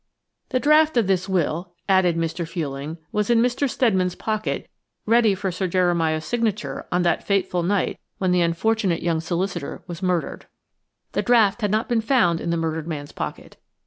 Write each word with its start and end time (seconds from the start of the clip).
The 0.49 0.59
draft 0.59 0.97
of 0.97 1.05
this 1.05 1.29
will, 1.29 1.75
added 1.87 2.17
Mr. 2.17 2.49
Fuelling, 2.49 2.97
was 3.11 3.29
in 3.29 3.39
Mr. 3.39 3.69
Steadman's 3.69 4.15
pocket 4.15 4.67
ready 5.05 5.35
for 5.35 5.51
Sir 5.51 5.67
Jeremiah's 5.67 6.25
signature 6.25 6.87
on 6.91 7.03
that 7.03 7.23
fateful 7.23 7.61
night 7.61 7.99
when 8.17 8.31
the 8.31 8.41
unfortunate 8.41 9.03
young 9.03 9.19
solicitor 9.21 9.83
was 9.85 10.01
murdered. 10.01 10.47
The 11.11 11.21
draft 11.21 11.61
had 11.61 11.69
not 11.69 11.87
been 11.87 12.01
found 12.01 12.41
in 12.41 12.49
the 12.49 12.57
murdered 12.57 12.87
man's 12.87 13.11
pocket. 13.11 13.57